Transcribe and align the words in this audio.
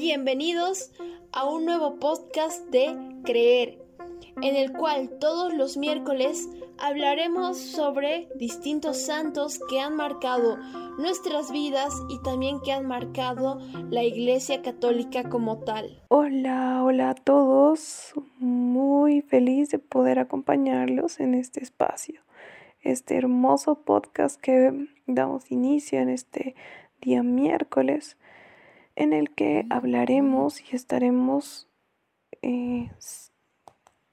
Bienvenidos 0.00 0.90
a 1.30 1.44
un 1.44 1.66
nuevo 1.66 1.96
podcast 1.96 2.66
de 2.70 2.96
Creer, 3.22 3.78
en 4.40 4.56
el 4.56 4.72
cual 4.72 5.10
todos 5.20 5.52
los 5.52 5.76
miércoles 5.76 6.48
hablaremos 6.78 7.58
sobre 7.58 8.26
distintos 8.34 8.96
santos 8.96 9.60
que 9.68 9.78
han 9.78 9.96
marcado 9.96 10.56
nuestras 10.98 11.52
vidas 11.52 11.92
y 12.08 12.18
también 12.22 12.62
que 12.62 12.72
han 12.72 12.86
marcado 12.86 13.60
la 13.90 14.02
Iglesia 14.02 14.62
Católica 14.62 15.28
como 15.28 15.58
tal. 15.58 16.02
Hola, 16.08 16.82
hola 16.82 17.10
a 17.10 17.14
todos. 17.14 18.14
Muy 18.38 19.20
feliz 19.20 19.68
de 19.68 19.80
poder 19.80 20.18
acompañarlos 20.18 21.20
en 21.20 21.34
este 21.34 21.62
espacio, 21.62 22.22
este 22.80 23.18
hermoso 23.18 23.82
podcast 23.82 24.40
que 24.40 24.88
damos 25.06 25.50
inicio 25.52 26.00
en 26.00 26.08
este 26.08 26.54
día 27.02 27.22
miércoles 27.22 28.16
en 29.00 29.14
el 29.14 29.30
que 29.30 29.64
hablaremos 29.70 30.60
y 30.60 30.76
estaremos 30.76 31.66
eh, 32.42 32.90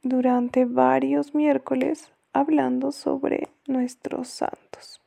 durante 0.01 0.63
varios 0.63 1.35
miércoles 1.35 2.13
hablando 2.31 2.93
sobre 2.93 3.49
nuestros 3.67 4.29
santos. 4.29 5.01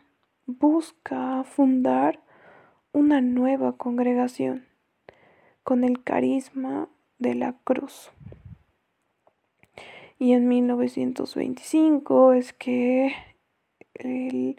busca 0.45 1.45
fundar 1.45 2.19
una 2.91 3.21
nueva 3.21 3.77
congregación 3.77 4.65
con 5.63 5.85
el 5.85 6.03
carisma 6.03 6.89
de 7.17 7.35
la 7.35 7.55
cruz. 7.63 8.11
Y 10.19 10.33
en 10.33 10.49
1925 10.49 12.33
es 12.33 12.51
que 12.51 13.13
el 13.93 14.57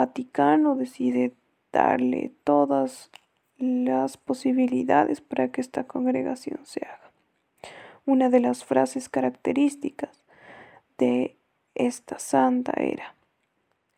Vaticano 0.00 0.76
decide 0.76 1.34
darle 1.74 2.32
todas 2.42 3.10
las 3.58 4.16
posibilidades 4.16 5.20
para 5.20 5.52
que 5.52 5.60
esta 5.60 5.84
congregación 5.84 6.60
se 6.64 6.86
haga. 6.86 7.12
Una 8.06 8.30
de 8.30 8.40
las 8.40 8.64
frases 8.64 9.10
características 9.10 10.24
de 10.96 11.36
esta 11.74 12.18
santa 12.18 12.72
era 12.78 13.14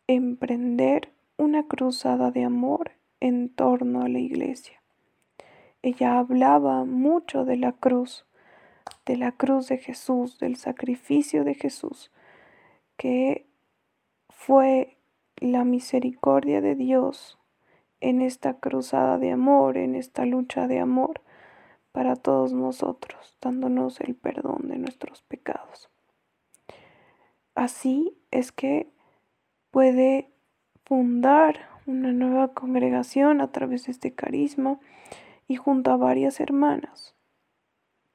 emprender 0.07 1.13
una 1.37 1.67
cruzada 1.69 2.31
de 2.31 2.43
amor 2.43 2.91
en 3.21 3.47
torno 3.47 4.01
a 4.01 4.09
la 4.09 4.19
iglesia. 4.19 4.81
Ella 5.83 6.19
hablaba 6.19 6.83
mucho 6.83 7.45
de 7.45 7.55
la 7.55 7.71
cruz, 7.71 8.25
de 9.05 9.15
la 9.15 9.31
cruz 9.31 9.69
de 9.69 9.77
Jesús, 9.77 10.37
del 10.37 10.57
sacrificio 10.57 11.45
de 11.45 11.53
Jesús, 11.53 12.11
que 12.97 13.45
fue 14.27 14.97
la 15.51 15.63
misericordia 15.63 16.61
de 16.61 16.75
Dios 16.75 17.37
en 18.01 18.21
esta 18.21 18.55
cruzada 18.55 19.17
de 19.17 19.31
amor, 19.31 19.77
en 19.77 19.95
esta 19.95 20.25
lucha 20.25 20.67
de 20.67 20.79
amor 20.79 21.21
para 21.91 22.15
todos 22.15 22.53
nosotros, 22.53 23.37
dándonos 23.41 24.01
el 24.01 24.15
perdón 24.15 24.67
de 24.67 24.77
nuestros 24.77 25.21
pecados. 25.21 25.89
Así 27.55 28.17
es 28.31 28.51
que 28.51 28.89
puede 29.71 30.29
fundar 30.85 31.69
una 31.85 32.11
nueva 32.11 32.53
congregación 32.53 33.41
a 33.41 33.51
través 33.51 33.85
de 33.85 33.91
este 33.91 34.13
carisma 34.13 34.79
y 35.47 35.55
junto 35.55 35.91
a 35.91 35.97
varias 35.97 36.39
hermanas 36.39 37.15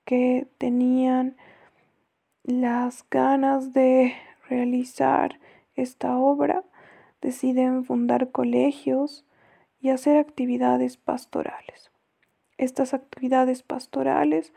que 0.04 0.48
tenían 0.58 1.36
las 2.42 3.04
ganas 3.10 3.74
de 3.74 4.14
realizar 4.48 5.38
esta 5.74 6.16
obra, 6.16 6.64
deciden 7.20 7.84
fundar 7.84 8.30
colegios 8.30 9.24
y 9.80 9.90
hacer 9.90 10.16
actividades 10.16 10.96
pastorales. 10.96 11.90
Estas 12.56 12.94
actividades 12.94 13.62
pastorales 13.62 14.52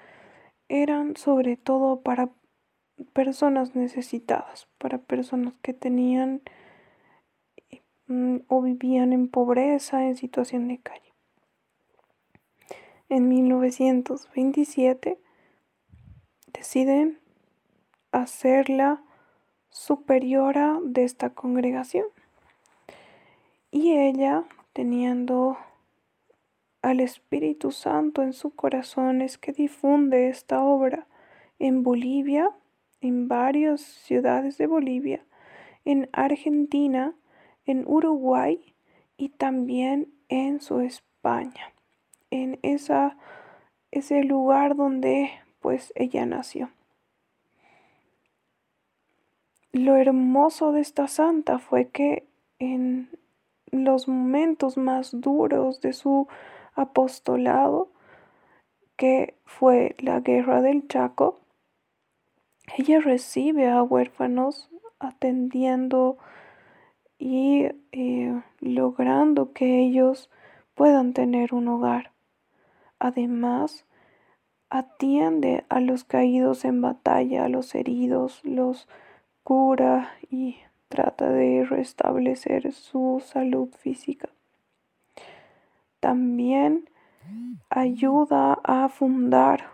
eran 0.70 1.16
sobre 1.16 1.58
todo 1.58 2.02
para 2.02 2.30
personas 3.14 3.76
necesitadas, 3.76 4.68
para 4.78 4.98
personas 4.98 5.54
que 5.62 5.74
tenían 5.74 6.42
mm, 8.08 8.38
o 8.48 8.62
vivían 8.62 9.14
en 9.14 9.28
pobreza, 9.28 10.06
en 10.06 10.16
situación 10.16 10.68
de 10.68 10.78
calle. 10.80 11.14
En 13.10 13.28
1927 13.28 15.20
deciden 16.54 17.20
hacerla 18.12 19.04
superiora 19.70 20.80
de 20.84 21.04
esta 21.04 21.32
congregación 21.32 22.06
y 23.72 23.98
ella, 23.98 24.44
teniendo 24.74 25.58
al 26.82 27.00
Espíritu 27.00 27.72
Santo 27.72 28.22
en 28.22 28.34
su 28.34 28.52
corazón, 28.52 29.22
es 29.22 29.38
que 29.38 29.54
difunde 29.54 30.30
esta 30.30 30.62
obra 30.62 31.08
en 31.58 31.84
Bolivia, 31.84 32.52
en 33.00 33.28
varias 33.28 33.82
ciudades 33.82 34.58
de 34.58 34.68
Bolivia, 34.68 35.24
en 35.86 36.10
Argentina, 36.12 37.16
en 37.66 37.86
Uruguay 37.88 38.74
y 39.16 39.30
también 39.30 40.12
en 40.28 40.60
su 40.60 40.82
España, 40.82 41.74
en 42.30 42.60
esa, 42.64 43.18
ese 43.92 44.24
lugar 44.24 44.76
donde 44.76 45.32
pues 45.62 45.94
ella 45.96 46.26
nació. 46.26 46.72
Lo 49.72 49.96
hermoso 49.96 50.74
de 50.74 50.82
esta 50.82 51.08
santa 51.08 51.60
fue 51.60 51.88
que 51.90 52.26
en 52.60 53.10
los 53.72 54.08
momentos 54.08 54.78
más 54.78 55.12
duros 55.20 55.82
de 55.82 55.94
su 55.94 56.28
apostolado, 56.76 57.90
que 58.98 59.36
fue 59.46 59.96
la 60.00 60.20
guerra 60.20 60.62
del 60.62 60.88
Chaco, 60.88 61.40
ella 62.78 63.00
recibe 63.00 63.70
a 63.70 63.82
huérfanos 63.82 64.70
atendiendo 65.00 66.18
y 67.18 67.68
eh, 67.92 68.42
logrando 68.60 69.54
que 69.54 69.80
ellos 69.80 70.30
puedan 70.76 71.14
tener 71.14 71.54
un 71.54 71.68
hogar. 71.68 72.12
Además, 73.00 73.86
atiende 74.70 75.66
a 75.70 75.80
los 75.80 76.04
caídos 76.04 76.66
en 76.66 76.82
batalla, 76.82 77.46
a 77.46 77.50
los 77.50 77.76
heridos, 77.76 78.42
los 78.44 78.88
cura 79.44 80.12
y 80.30 80.58
trata 80.92 81.32
de 81.32 81.66
restablecer 81.66 82.72
su 82.74 83.24
salud 83.26 83.70
física. 83.80 84.30
También 86.00 86.90
ayuda 87.70 88.60
a 88.64 88.90
fundar 88.90 89.72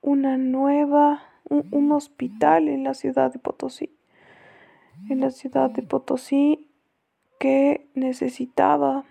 una 0.00 0.38
nueva, 0.38 1.22
un, 1.48 1.92
hospital 1.92 2.68
en 2.68 2.84
la 2.84 2.94
ciudad 2.94 3.32
de 3.32 3.38
Potosí. 3.38 3.96
En 5.10 5.20
la 5.20 5.30
ciudad 5.30 5.70
de 5.70 5.82
Potosí 5.82 6.68
que 7.38 7.88
necesitaba 7.94 9.04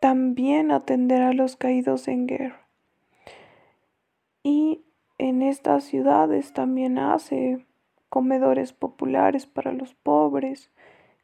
también 0.00 0.72
atender 0.72 1.22
a 1.22 1.32
los 1.32 1.56
caídos 1.56 2.08
en 2.08 2.26
guerra. 2.26 2.68
Y 4.42 4.82
en 5.18 5.42
estas 5.42 5.84
ciudades 5.84 6.52
también 6.52 6.98
hace 6.98 7.67
comedores 8.08 8.72
populares 8.72 9.46
para 9.46 9.72
los 9.72 9.94
pobres 9.94 10.70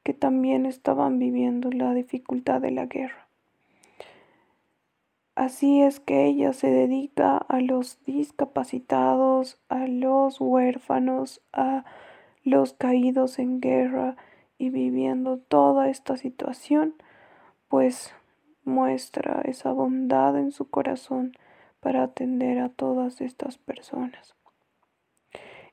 que 0.03 0.15
también 0.15 0.67
estaban 0.67 1.19
viviendo 1.19 1.71
la 1.71 1.95
dificultad 1.95 2.61
de 2.61 2.71
la 2.71 2.87
guerra. 2.87 3.27
Así 5.35 5.83
es 5.83 5.99
que 5.99 6.27
ella 6.27 6.53
se 6.53 6.69
dedica 6.69 7.37
a 7.37 7.61
los 7.61 7.99
discapacitados, 8.05 9.59
a 9.69 9.89
los 9.89 10.41
huérfanos, 10.41 11.41
a 11.53 11.85
los 12.45 12.75
caídos 12.75 13.41
en 13.41 13.61
guerra 13.61 14.17
y 14.59 14.71
viviendo 14.71 15.39
toda 15.39 15.89
esta 15.89 16.17
situación, 16.17 16.95
pues 17.69 18.15
muestra 18.65 19.43
esa 19.45 19.73
bondad 19.73 20.39
en 20.39 20.53
su 20.53 20.71
corazón 20.71 21.37
para 21.81 22.05
atender 22.05 22.61
a 22.61 22.69
todas 22.69 23.21
estas 23.21 23.59
personas. 23.59 24.37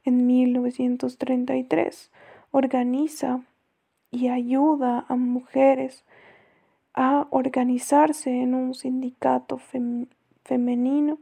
En 0.03 0.25
1933 0.25 2.11
organiza 2.51 3.41
y 4.09 4.29
ayuda 4.29 5.05
a 5.07 5.15
mujeres 5.15 6.03
a 6.93 7.27
organizarse 7.29 8.41
en 8.41 8.53
un 8.53 8.73
sindicato 8.73 9.59
femenino 10.43 11.19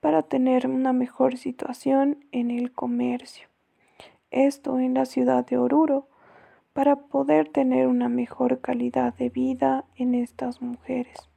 para 0.00 0.22
tener 0.22 0.66
una 0.68 0.92
mejor 0.92 1.36
situación 1.36 2.24
en 2.32 2.50
el 2.50 2.72
comercio. 2.72 3.48
Esto 4.30 4.78
en 4.78 4.94
la 4.94 5.04
ciudad 5.04 5.44
de 5.46 5.58
Oruro 5.58 6.06
para 6.72 6.96
poder 6.96 7.48
tener 7.48 7.88
una 7.88 8.08
mejor 8.08 8.60
calidad 8.60 9.14
de 9.14 9.30
vida 9.30 9.84
en 9.96 10.14
estas 10.14 10.62
mujeres. 10.62 11.28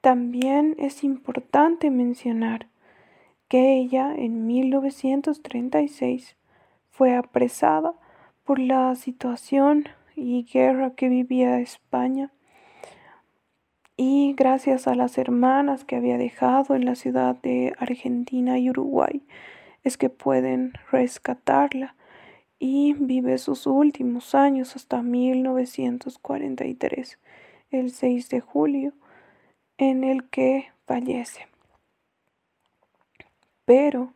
También 0.00 0.74
es 0.78 1.04
importante 1.04 1.90
mencionar 1.90 2.66
que 3.52 3.74
ella 3.74 4.14
en 4.16 4.46
1936 4.46 6.36
fue 6.90 7.14
apresada 7.14 7.92
por 8.44 8.58
la 8.58 8.94
situación 8.94 9.90
y 10.16 10.46
guerra 10.50 10.94
que 10.94 11.10
vivía 11.10 11.60
España 11.60 12.32
y 13.94 14.32
gracias 14.32 14.88
a 14.88 14.94
las 14.94 15.18
hermanas 15.18 15.84
que 15.84 15.96
había 15.96 16.16
dejado 16.16 16.74
en 16.74 16.86
la 16.86 16.94
ciudad 16.94 17.36
de 17.42 17.74
Argentina 17.78 18.58
y 18.58 18.70
Uruguay 18.70 19.20
es 19.84 19.98
que 19.98 20.08
pueden 20.08 20.72
rescatarla 20.90 21.94
y 22.58 22.94
vive 22.94 23.36
sus 23.36 23.66
últimos 23.66 24.34
años 24.34 24.76
hasta 24.76 25.02
1943, 25.02 27.18
el 27.70 27.90
6 27.90 28.30
de 28.30 28.40
julio, 28.40 28.94
en 29.76 30.04
el 30.04 30.24
que 30.30 30.68
fallece. 30.86 31.51
Pero 33.64 34.12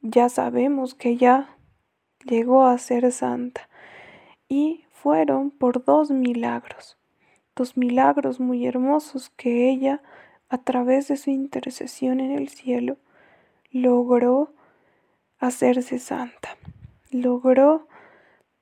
ya 0.00 0.28
sabemos 0.28 0.94
que 0.94 1.16
ya 1.16 1.56
llegó 2.24 2.64
a 2.64 2.78
ser 2.78 3.10
santa. 3.12 3.68
Y 4.48 4.84
fueron 4.90 5.50
por 5.50 5.84
dos 5.84 6.10
milagros, 6.10 6.96
dos 7.56 7.76
milagros 7.76 8.40
muy 8.40 8.66
hermosos 8.66 9.30
que 9.30 9.70
ella, 9.70 10.02
a 10.48 10.58
través 10.58 11.08
de 11.08 11.16
su 11.16 11.30
intercesión 11.30 12.20
en 12.20 12.30
el 12.30 12.48
cielo, 12.48 12.98
logró 13.70 14.52
hacerse 15.38 15.98
santa, 15.98 16.56
logró 17.10 17.86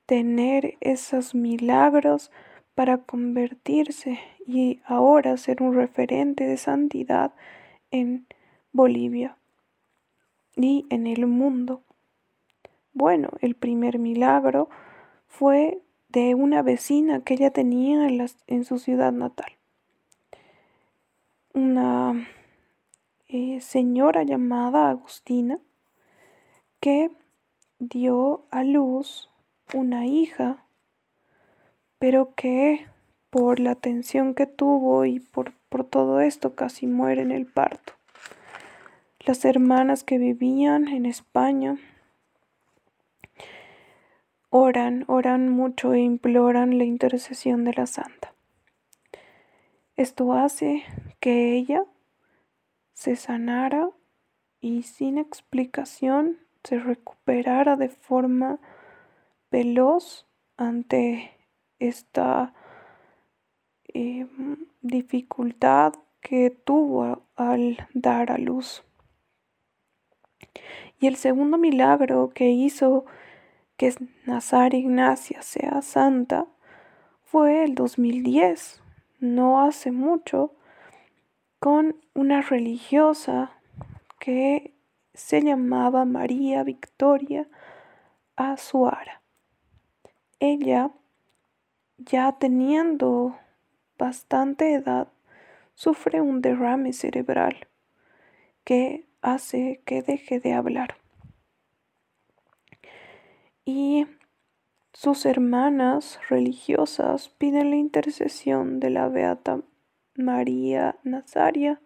tener 0.07 0.77
esos 0.81 1.35
milagros 1.35 2.31
para 2.75 2.99
convertirse 2.99 4.19
y 4.47 4.81
ahora 4.85 5.37
ser 5.37 5.63
un 5.63 5.75
referente 5.75 6.47
de 6.47 6.57
santidad 6.57 7.35
en 7.91 8.27
Bolivia 8.73 9.37
y 10.57 10.87
en 10.91 11.07
el 11.07 11.27
mundo. 11.27 11.83
Bueno, 12.93 13.31
el 13.41 13.55
primer 13.55 13.99
milagro 13.99 14.69
fue 15.27 15.81
de 16.09 16.35
una 16.35 16.63
vecina 16.63 17.21
que 17.21 17.35
ella 17.35 17.51
tenía 17.51 18.07
en, 18.07 18.27
en 18.47 18.65
su 18.65 18.79
ciudad 18.79 19.13
natal. 19.13 19.53
Una 21.55 22.27
eh, 23.29 23.61
señora 23.61 24.25
llamada 24.25 24.91
Agustina 24.91 25.59
que 26.81 27.11
dio 27.79 28.45
a 28.51 28.65
luz 28.65 29.31
una 29.73 30.07
hija, 30.07 30.65
pero 31.99 32.35
que 32.35 32.87
por 33.31 33.59
la 33.59 33.75
tensión 33.75 34.35
que 34.35 34.47
tuvo 34.47 35.07
y 35.07 35.21
por, 35.21 35.53
por 35.71 35.85
todo 35.85 36.21
esto 36.21 36.55
casi 36.55 36.87
muere 36.87 37.23
en 37.23 37.33
el 37.33 37.47
parto. 37.47 37.95
Las 39.25 39.45
hermanas 39.45 40.03
que 40.03 40.19
vivían 40.19 40.89
en 40.89 41.07
España 41.07 41.77
oran, 44.51 45.05
oran 45.07 45.49
mucho 45.49 45.95
e 45.95 46.01
imploran 46.01 46.77
la 46.77 46.83
intercesión 46.83 47.63
de 47.63 47.73
la 47.73 47.87
santa. 47.87 48.35
Esto 49.95 50.33
hace 50.33 50.83
que 51.21 51.55
ella 51.55 51.85
se 52.95 53.15
sanara 53.15 53.91
y 54.61 54.83
sin 54.83 55.19
explicación 55.19 56.39
se 56.65 56.81
recuperara 56.81 57.77
de 57.77 57.91
forma 57.91 58.59
veloz 59.53 60.27
ante 60.57 61.31
esta 61.79 62.55
eh, 63.95 64.27
dificultad 64.81 65.93
que 66.21 66.51
tuvo 66.51 67.23
al 67.37 67.87
dar 67.95 68.33
a 68.33 68.39
luz. 68.39 68.85
Y 70.99 71.07
el 71.07 71.17
segundo 71.17 71.59
milagro 71.59 72.31
que 72.35 72.51
hizo 72.51 73.05
que 73.77 73.95
Nazar 74.27 74.75
Ignacia 74.75 75.43
sea 75.43 75.83
santa 75.83 76.47
fue 77.23 77.65
el 77.65 77.75
2010, 77.75 78.83
no 79.21 79.65
hace 79.65 79.91
mucho, 79.91 80.55
con 81.59 81.97
una 82.15 82.43
religiosa 82.43 83.53
que 84.19 84.75
se 85.15 85.43
llamaba 85.43 86.05
María 86.05 86.63
Victoria 86.63 87.49
Azuara. 88.37 89.23
Ella, 90.41 90.91
ya 91.99 92.33
teniendo 92.39 93.39
bastante 93.99 94.75
edad, 94.75 95.09
sufre 95.75 96.21
un 96.21 96.43
derrame 96.43 96.93
cerebral 96.93 97.69
que 98.65 99.07
hace 99.23 99.81
que 99.87 100.03
deje 100.03 100.41
de 100.41 100.53
hablar. 100.53 100.97
Y 103.65 104.07
sus 104.93 105.25
hermanas 105.25 106.21
religiosas 106.29 107.29
piden 107.31 107.71
la 107.71 107.77
intercesión 107.77 108.81
de 108.81 108.91
la 108.91 109.09
Beata 109.09 109.63
María 110.15 110.97
Nazaria, 111.05 111.81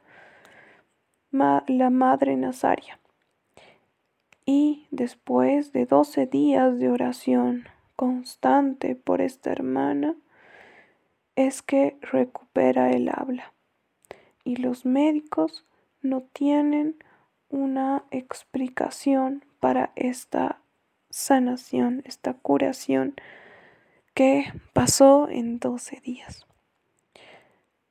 la 1.31 1.91
Madre 1.91 2.37
Nazaria. 2.37 2.99
Y 4.45 4.87
después 4.91 5.73
de 5.73 5.87
doce 5.87 6.27
días 6.27 6.79
de 6.79 6.89
oración 6.89 7.69
constante 7.95 8.95
por 8.97 9.21
esta 9.21 9.53
hermana, 9.53 10.17
es 11.35 11.63
que 11.63 11.99
recupera 12.01 12.91
el 12.91 13.09
habla. 13.09 13.53
Y 14.45 14.57
los 14.57 14.87
médicos 14.87 15.65
no 16.01 16.23
tienen 16.23 16.97
una 17.49 18.05
explicación 18.11 19.45
para 19.61 19.93
esta 19.97 20.61
sanación, 21.11 22.03
esta 22.05 22.35
curación 22.35 23.15
que 24.15 24.53
pasó 24.73 25.29
en 25.29 25.59
12 25.59 26.01
días. 26.01 26.47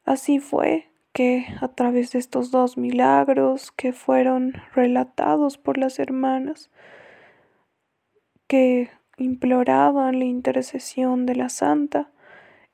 Así 0.03 0.39
fue 0.39 0.89
que 1.13 1.45
a 1.61 1.69
través 1.69 2.11
de 2.11 2.19
estos 2.19 2.51
dos 2.51 2.77
milagros 2.77 3.71
que 3.71 3.93
fueron 3.93 4.53
relatados 4.73 5.57
por 5.57 5.77
las 5.77 5.97
hermanas, 5.97 6.69
que 8.47 8.89
imploraban 9.17 10.19
la 10.19 10.25
intercesión 10.25 11.25
de 11.25 11.35
la 11.35 11.49
santa, 11.49 12.11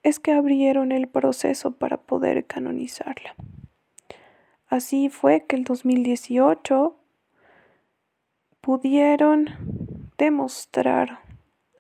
es 0.04 0.20
que 0.20 0.32
abrieron 0.32 0.92
el 0.92 1.08
proceso 1.08 1.72
para 1.72 1.98
poder 1.98 2.46
canonizarla. 2.46 3.36
Así 4.72 5.10
fue 5.10 5.44
que 5.46 5.58
el 5.58 5.66
2018 5.66 6.96
pudieron 8.62 9.50
demostrar 10.18 11.20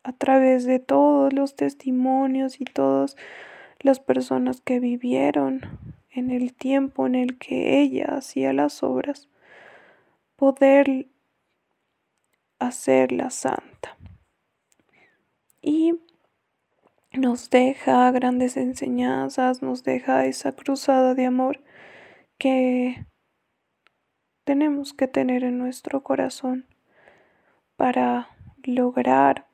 a 0.03 0.11
través 0.11 0.65
de 0.65 0.79
todos 0.79 1.31
los 1.31 1.55
testimonios 1.55 2.59
y 2.59 2.65
todas 2.65 3.15
las 3.79 4.01
personas 4.01 4.59
que 4.59 4.81
vivieron 4.81 5.61
en 6.09 6.31
el 6.31 6.53
tiempo 6.53 7.07
en 7.07 7.15
el 7.15 7.37
que 7.37 7.79
ella 7.79 8.07
hacía 8.17 8.51
las 8.51 8.83
obras, 8.83 9.29
poder 10.35 11.07
hacerla 12.59 13.29
santa. 13.29 13.95
Y 15.61 15.97
nos 17.13 17.49
deja 17.49 18.11
grandes 18.11 18.57
enseñanzas, 18.57 19.61
nos 19.61 19.85
deja 19.85 20.25
esa 20.25 20.51
cruzada 20.51 21.15
de 21.15 21.25
amor 21.25 21.61
que 22.41 23.05
tenemos 24.45 24.93
que 24.93 25.07
tener 25.07 25.43
en 25.43 25.59
nuestro 25.59 26.01
corazón 26.01 26.65
para 27.75 28.29
lograr 28.63 29.45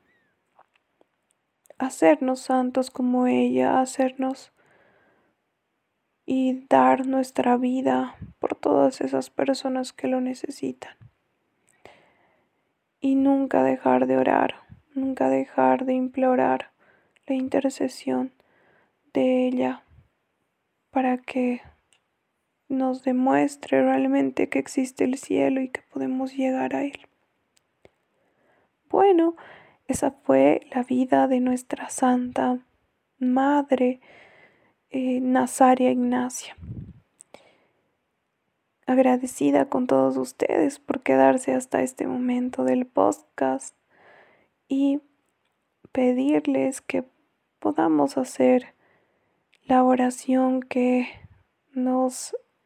hacernos 1.77 2.39
santos 2.39 2.89
como 2.89 3.27
ella, 3.27 3.81
hacernos 3.81 4.53
y 6.25 6.65
dar 6.69 7.07
nuestra 7.07 7.57
vida 7.57 8.15
por 8.39 8.55
todas 8.55 9.01
esas 9.01 9.29
personas 9.31 9.91
que 9.91 10.07
lo 10.07 10.21
necesitan. 10.21 10.95
Y 13.01 13.15
nunca 13.15 13.63
dejar 13.63 14.07
de 14.07 14.15
orar, 14.15 14.61
nunca 14.95 15.27
dejar 15.27 15.83
de 15.83 15.91
implorar 15.93 16.71
la 17.25 17.35
intercesión 17.35 18.31
de 19.11 19.45
ella 19.45 19.83
para 20.89 21.17
que 21.17 21.61
nos 22.69 23.03
demuestre 23.03 23.81
realmente 23.81 24.49
que 24.49 24.59
existe 24.59 25.03
el 25.03 25.17
cielo 25.17 25.61
y 25.61 25.69
que 25.69 25.81
podemos 25.81 26.35
llegar 26.35 26.75
a 26.75 26.83
él. 26.83 26.99
Bueno, 28.89 29.35
esa 29.87 30.11
fue 30.11 30.61
la 30.73 30.83
vida 30.83 31.27
de 31.27 31.39
nuestra 31.39 31.89
Santa 31.89 32.59
Madre 33.19 33.99
eh, 34.89 35.19
Nazaria 35.21 35.91
Ignacia. 35.91 36.55
Agradecida 38.85 39.67
con 39.67 39.87
todos 39.87 40.15
ustedes 40.15 40.79
por 40.79 41.01
quedarse 41.01 41.53
hasta 41.53 41.81
este 41.81 42.07
momento 42.07 42.63
del 42.63 42.85
podcast 42.85 43.75
y 44.69 45.01
pedirles 45.91 46.79
que 46.81 47.03
podamos 47.59 48.17
hacer 48.17 48.73
la 49.65 49.83
oración 49.83 50.61
que 50.61 51.09
nos 51.73 52.35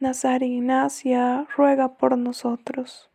Nazar 0.00 0.42
Ignacia, 0.42 1.46
ruega 1.54 1.98
por 1.98 2.16
nosotros. 2.16 3.10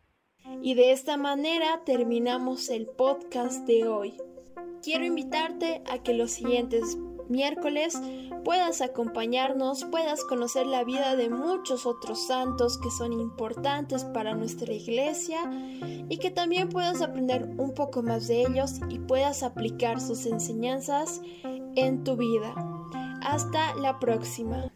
Y 0.62 0.74
de 0.74 0.92
esta 0.92 1.16
manera 1.16 1.82
terminamos 1.84 2.68
el 2.68 2.86
podcast 2.86 3.66
de 3.66 3.88
hoy. 3.88 4.16
Quiero 4.84 5.04
invitarte 5.04 5.82
a 5.90 5.98
que 6.04 6.14
los 6.14 6.30
siguientes 6.30 6.96
miércoles 7.28 8.00
puedas 8.44 8.82
acompañarnos, 8.82 9.84
puedas 9.86 10.22
conocer 10.22 10.64
la 10.68 10.84
vida 10.84 11.16
de 11.16 11.28
muchos 11.28 11.86
otros 11.86 12.24
santos 12.24 12.78
que 12.78 12.92
son 12.92 13.12
importantes 13.12 14.04
para 14.04 14.36
nuestra 14.36 14.72
iglesia 14.72 15.40
y 16.08 16.18
que 16.18 16.30
también 16.30 16.68
puedas 16.68 17.02
aprender 17.02 17.48
un 17.58 17.74
poco 17.74 18.04
más 18.04 18.28
de 18.28 18.42
ellos 18.42 18.80
y 18.88 19.00
puedas 19.00 19.42
aplicar 19.42 20.00
sus 20.00 20.24
enseñanzas 20.24 21.20
en 21.74 22.04
tu 22.04 22.16
vida. 22.16 22.54
Hasta 23.22 23.74
la 23.74 23.98
próxima. 23.98 24.70